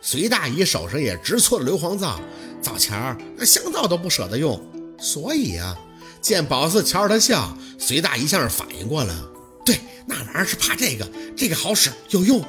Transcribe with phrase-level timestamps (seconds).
[0.00, 2.20] 隋大姨手上也直搓着硫磺皂，
[2.62, 4.60] 皂钱儿那香皂都不舍得用。
[4.98, 5.76] 所以啊，
[6.20, 9.14] 见宝四瞧着他笑，隋大姨像是反应过来，
[9.64, 12.42] 对，那玩意儿是怕这个，这个好使有用。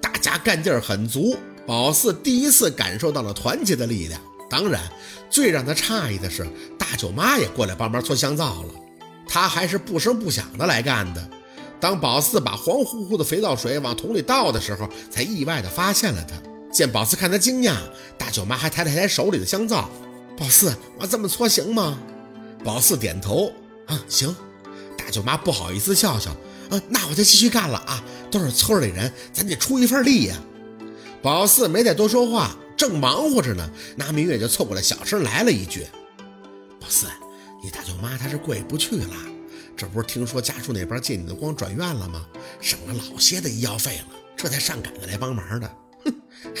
[0.00, 1.36] 大家干劲儿很足，
[1.66, 4.20] 宝四第一次感受到了团结的力量。
[4.50, 4.80] 当然，
[5.30, 6.46] 最让他诧异的是，
[6.78, 8.74] 大舅妈也过来帮忙搓香皂了。
[9.26, 11.30] 她还是不声不响的来干的。
[11.80, 16.34] 当宝四把黄乎乎的肥皂水往桶里倒的时候，才意外的发现了他。
[16.74, 17.76] 见宝四看他惊讶，
[18.18, 19.88] 大舅妈还抬了抬手里的香皂。
[20.36, 21.96] 宝四，我这么搓行吗？
[22.64, 23.52] 宝四点头，
[23.86, 24.34] 啊，行。
[24.98, 26.32] 大舅妈不好意思笑笑，
[26.70, 28.02] 啊，那我就继续干了啊。
[28.28, 30.36] 都是村里人，咱得出一份力呀。
[31.22, 35.86] 宝四没再多说话，正忙活着呢，那明月就凑过来，小声来了一句
[36.80, 37.06] ：“宝四，
[37.62, 39.14] 你大舅妈她是过意不去了，
[39.76, 42.26] 这不是听说家属那边借你的光转院了吗？
[42.60, 44.06] 省了老些的医药费了，
[44.36, 45.70] 这才上赶子来帮忙的。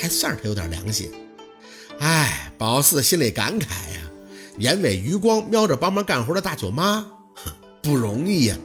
[0.04, 1.10] 还算是他有点良心。
[1.98, 4.02] 哎，宝四心里感慨呀，
[4.58, 7.50] 眼尾余光瞄着帮忙干活的大舅妈，哼，
[7.82, 8.56] 不容易呀。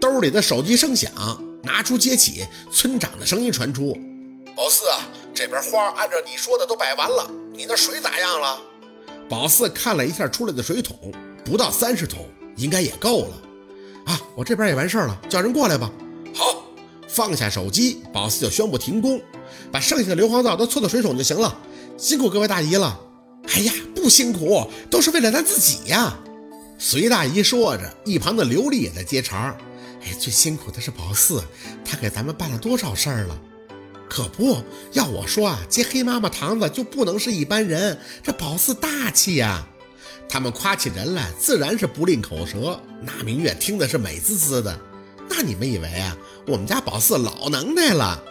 [0.00, 1.12] 兜里的手机声响。
[1.62, 3.96] 拿出接起，村长的声音传出
[4.56, 8.60] ：“宝四啊，这边花按照你说的都摆完了，你那水咋样了？”
[9.28, 11.12] 宝四看了一下出来的水桶，
[11.44, 13.42] 不到三十桶，应该也够了。
[14.06, 15.90] 啊，我这边也完事了，叫人过来吧。
[16.34, 16.62] 好，
[17.06, 19.20] 放下手机，宝四就宣布停工，
[19.70, 21.58] 把剩下的硫磺皂都搓到水桶就行了。
[21.96, 23.00] 辛苦各位大姨了。
[23.48, 26.18] 哎呀，不辛苦，都是为了咱自己呀。
[26.78, 29.56] 隋大姨说着，一旁的刘丽也在接茬。
[30.02, 31.42] 哎，最辛苦的是宝四，
[31.84, 33.36] 他给咱们办了多少事儿了？
[34.08, 39.66] 可不要我说啊，接黑妈妈堂子就不能是一般人，这宝四大气呀！
[40.28, 42.78] 他们夸起人来，自然是不吝口舌。
[43.02, 44.78] 那明月听的是美滋滋的。
[45.28, 48.22] 那你们以为啊，我们家宝四老能耐了？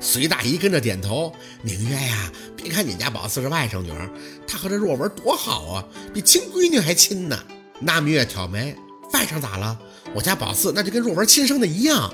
[0.00, 1.32] 隋大姨跟着点头。
[1.62, 4.10] 明月呀，别看你家宝四是外甥女儿，
[4.46, 7.38] 她和这若文多好啊，比亲闺女还亲呢。
[7.80, 8.74] 那明月挑眉，
[9.12, 9.78] 外甥咋了？
[10.14, 12.12] 我家宝四那就跟若文亲生的一样，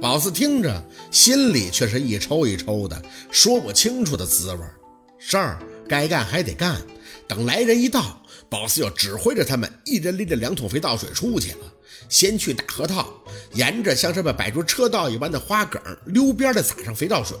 [0.00, 4.60] 宝四听着心里却是一抽一抽的，说不清楚的滋味。
[5.18, 5.58] 事儿
[5.88, 6.80] 该干还得干，
[7.26, 11.58] 等来人一到，宝四就指挥着他们，一人拎着两桶肥皂水出去了。
[12.08, 13.08] 先去打河套，
[13.52, 17.36] 沿着像是被摆出车道一般的花梗溜边的撒上肥皂水。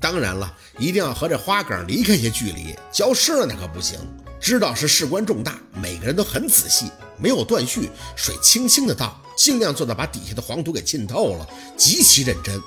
[0.00, 3.98] 当然了，一定要和这花梗离开些距离，浇湿了那可不行。
[4.40, 9.20] 知道是事关重大，每个人都很仔细，没有断续，水轻轻的倒。
[9.36, 12.60] 尽量做到把底下的黄土给浸透了，极其认真。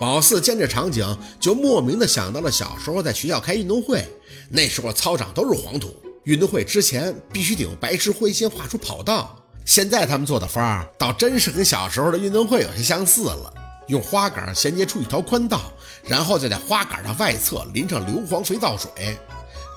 [0.00, 4.02] 宝四见这场景，就莫名的想到了小时候在学校开运动会，
[4.50, 9.43] 那时候操场都是黄土，运动会之前必须得用白石灰先画出跑道。
[9.64, 13.52] 现在他们做的方儿，倒真是跟小时候的运动会有些相似了，
[13.88, 15.72] 用花杆衔接出一条宽道，
[16.04, 18.90] 然后再在花杆的外侧淋上硫磺肥皂水。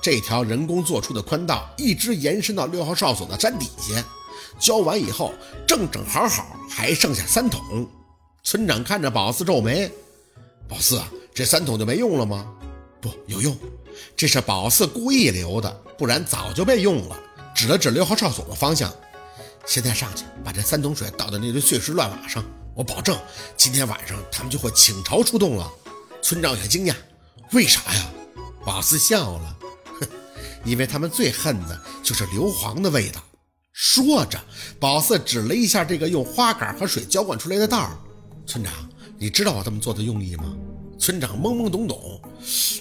[0.02, 4.04] 这条人工做出的宽道一直延伸到六号哨所的山底下。
[4.58, 5.32] 浇完以后，
[5.66, 7.88] 正正好好还剩下三桶。
[8.42, 9.90] 村长看着宝四皱眉
[10.68, 11.00] ：“宝四，
[11.34, 12.46] 这三桶就没用了吗
[13.00, 13.56] ？”“不，有用，
[14.16, 17.18] 这是宝四故意留的，不然早就被用了。”
[17.54, 18.92] 指了指六号哨所的方向
[19.66, 23.18] ：“现在上去把这三桶水倒在那堆碎石乱瓦上，我保证
[23.56, 25.70] 今天晚上他们就会倾巢出动了。”
[26.22, 26.94] 村长有些惊讶
[27.52, 28.10] ：“为啥呀？”
[28.64, 29.58] 宝四笑了
[30.00, 30.08] ：“哼，
[30.64, 33.22] 因为他们最恨的就是硫磺的味道。”
[33.72, 34.40] 说着，
[34.80, 37.96] 宝四指了一下这个用花杆和水浇灌出来的道儿。
[38.46, 38.72] 村长，
[39.18, 40.56] 你知道我这么做的用意吗？
[40.98, 42.20] 村长懵懵懂懂，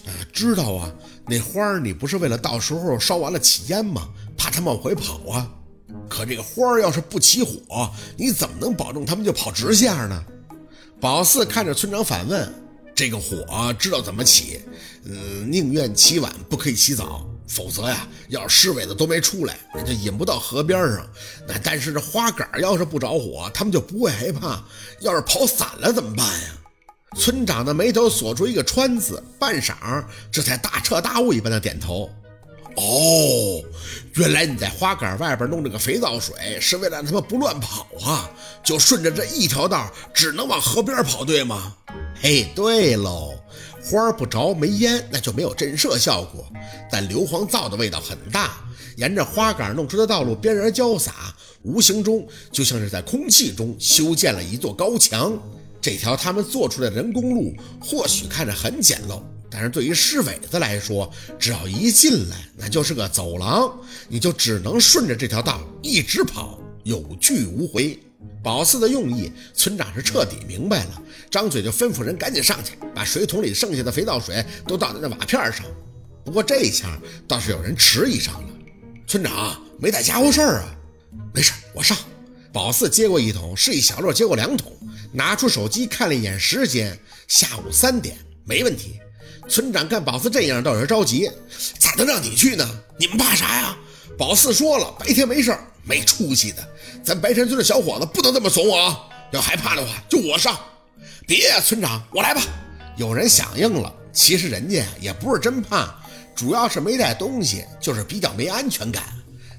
[0.05, 0.91] 呃，知道啊。
[1.27, 4.09] 那花儿你不是为了到时候烧完了起烟吗？
[4.35, 5.47] 怕他们往回跑啊。
[6.09, 10.23] 可这个花儿要是不起火，你怎么能保证他们就跑直线呢？
[10.99, 12.53] 宝四看着村长反问
[12.95, 14.61] ：“这个火知道怎么起？
[15.05, 21.07] 嗯，宁愿起晚，不可以起早。”否则呀，要是尸尾子都没出来，那就引不到河边上。
[21.47, 24.61] 那但是这花杆要是不着火，他们就不会害怕。
[24.99, 26.49] 要是跑散了怎么办呀？
[27.15, 32.09] 村长的眉头锁出一个川字，半晌这才大彻大悟一般的点头。
[32.77, 33.61] 哦，
[34.15, 38.29] 原来你在花杆外边弄这个肥皂水，是为了让他们不乱跑啊？
[38.63, 41.75] 就顺着这一条道，只能往河边跑，对吗？
[42.21, 43.33] 嘿，对喽。
[43.83, 46.45] 花不着没烟，那就没有震慑效果。
[46.91, 48.57] 但硫磺皂的味道很大，
[48.97, 51.33] 沿着花杆弄出的道路边缘浇洒，
[51.63, 55.35] 无形中就像是在空气中修建了一座高墙。
[55.79, 63.73] 这条他们做出的人工路或许看着很简陋，但是对于尸尾子来说，只要一进来，那就是个走廊，
[64.07, 67.97] 你就只能顺着这条道一直跑，有去无回。
[68.43, 75.65] 宝四的用意，村长是彻底明白了，张嘴就吩咐人赶紧上去，把水桶里剩下的肥皂水都倒在那瓦片上。
[76.23, 78.49] 不过这一下倒是有人迟疑上了，
[79.05, 80.75] 村长没带家伙事儿啊？
[81.33, 81.97] 没事，我上。
[82.53, 84.71] 宝四接过一桶，示意小六接过两桶，
[85.11, 86.97] 拿出手机看了一眼时间，
[87.27, 88.99] 下午三点，没问题。
[89.47, 91.29] 村长看宝四这样，倒是着急，
[91.79, 92.67] 咋能让你去呢？
[92.97, 93.77] 你们怕啥呀？
[94.17, 95.63] 宝四说了，白天没事儿。
[95.89, 96.67] 没出息的，
[97.01, 99.07] 咱白山村的小伙子不能这么怂啊！
[99.31, 100.59] 要害怕的话，就我上。
[101.25, 102.41] 别，村长，我来吧。
[102.97, 103.93] 有人响应了。
[104.11, 105.95] 其实人家也不是真怕，
[106.35, 109.03] 主要是没带东西，就是比较没安全感。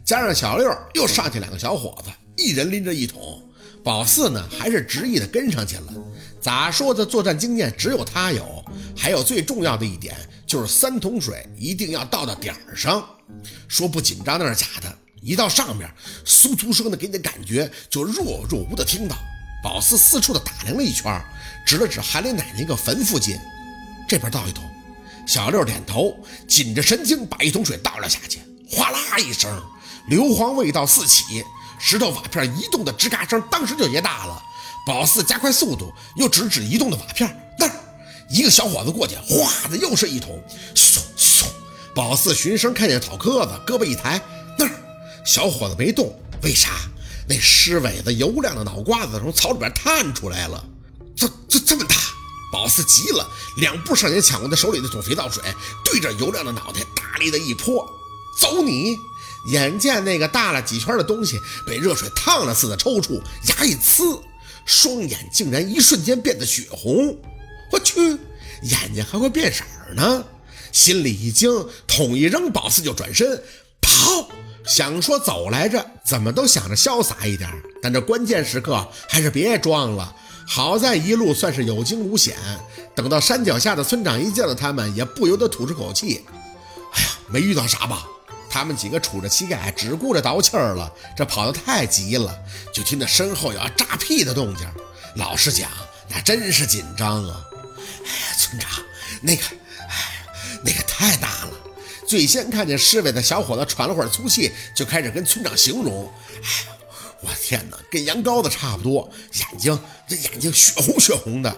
[0.04, 3.42] 加上小六又上去两个小伙子，一人拎着一桶。
[3.88, 5.94] 宝四呢，还是执意的跟上去了。
[6.42, 8.62] 咋说的，作战经验只有他有。
[8.94, 10.14] 还有最重要的一点，
[10.46, 13.02] 就是三桶水一定要倒到点儿上。
[13.66, 14.98] 说不紧张那是假的。
[15.22, 15.90] 一到上面，
[16.22, 19.16] 簌簌声的，给你的感觉就若若无的听到。
[19.64, 21.18] 宝四四处的打量了一圈，
[21.64, 23.38] 指了指韩林奶奶一个坟附近，
[24.06, 24.62] 这边倒一桶。
[25.26, 26.14] 小六点头，
[26.46, 28.40] 紧着神经把一桶水倒了下去。
[28.70, 29.50] 哗啦一声，
[30.10, 31.42] 硫磺味道四起，
[31.78, 34.42] 石头瓦片移动的吱嘎声当时就也大了。
[34.86, 37.72] 宝四加快速度，又指指移动的瓦片，那儿
[38.30, 40.42] 一个小伙子过去，哗的又是一桶，
[40.74, 41.44] 嗖嗖。
[41.94, 44.20] 宝四循声看见草磕子，胳膊一抬，
[44.58, 44.72] 那儿。
[45.24, 46.70] 小伙子没动，为啥？
[47.28, 50.64] 那尸尾子油亮的脑瓜子从草里边探出来了，
[51.14, 51.94] 这这这么大！
[52.50, 53.28] 宝四急了，
[53.58, 55.42] 两步上前抢过他手里那桶肥皂水，
[55.84, 57.86] 对着油亮的脑袋大力的一泼，
[58.40, 58.96] 走你！
[59.46, 64.20] 眼见那个大了几圈的东西被热水烫了似的抽搐，牙一呲，
[64.66, 67.16] 双眼竟然一瞬间变得血红！
[67.70, 68.00] 我去，
[68.62, 69.62] 眼睛还会变色
[69.94, 70.24] 呢！
[70.72, 73.42] 心里一惊，桶一扔，宝四就转身
[73.80, 74.28] 跑。
[74.66, 77.50] 想说走来着，怎么都想着潇洒一点，
[77.82, 80.14] 但这关键时刻还是别装了。
[80.46, 82.36] 好在一路算是有惊无险。
[82.94, 86.22] 等到山脚下的村长一见到他们，也不由得吐出口气
[86.92, 88.06] ：“哎呀，没遇到啥吧？”
[88.50, 90.92] 他们几个杵着膝盖，只顾着倒气儿了。
[91.16, 92.36] 这跑得太急了，
[92.72, 94.66] 就听那身后有要炸屁的动静。
[95.14, 95.70] 老实讲，
[96.08, 97.44] 那真是紧张啊！
[98.04, 98.70] 哎呀，村长，
[99.20, 99.42] 那个，
[99.88, 100.26] 哎，
[100.64, 101.52] 那个太大了。
[102.06, 106.10] 最先看见尸尾的小伙子喘了会儿粗气，就开始跟村长形容
[106.42, 106.76] ：“哎呀，
[107.20, 111.54] 我天哪，跟羊羔子差不多，眼睛这眼睛血红血红的，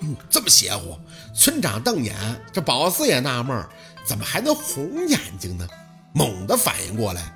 [0.00, 0.98] 嗯，这么邪乎。”
[1.36, 2.16] 村长瞪眼，
[2.52, 3.66] 这宝四也纳闷，
[4.06, 5.68] 怎么还能红眼睛呢？
[6.12, 7.34] 猛地反应过来，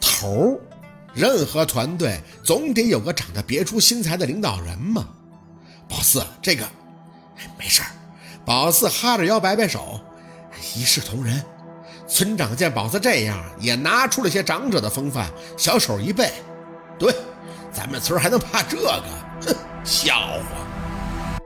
[0.00, 0.60] 头，
[1.12, 5.08] 任何团队总得有个长得别出心裁的领导人嘛。
[5.88, 6.66] 宝四，这个
[7.58, 7.88] 没事儿。
[8.44, 10.00] 宝四哈着腰摆摆手，
[10.74, 11.44] 一视同仁。
[12.08, 16.30] 村长见宝四这样，也拿出了些长者的风范，小手一背，
[16.98, 17.14] 对，
[17.72, 19.02] 咱们村还能怕这个？
[19.46, 21.38] 哼，笑话！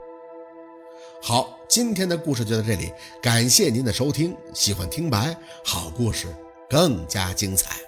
[1.21, 2.91] 好，今天的故事就到这里，
[3.21, 4.35] 感谢您的收听。
[4.53, 6.27] 喜欢听白，好故事
[6.69, 7.86] 更加精彩。